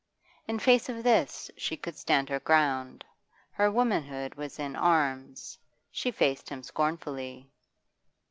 [0.47, 3.05] In face of this she could stand her ground.
[3.51, 5.59] Her womanhood was in arms;
[5.91, 7.51] she faced him scornfully.